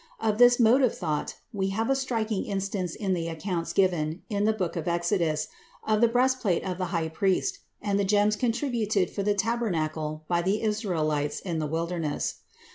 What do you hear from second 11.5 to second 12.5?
the wilderness.